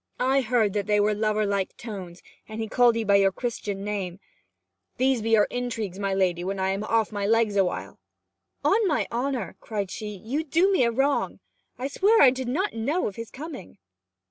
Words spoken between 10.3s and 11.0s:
do me a